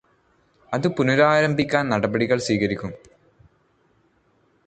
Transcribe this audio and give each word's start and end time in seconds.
അത് 0.73 0.87
പുനഃരാരംഭിക്കാൻ 0.87 1.89
നടപടികൾ 1.89 2.37
സ്വീകരിക്കും. 2.39 2.91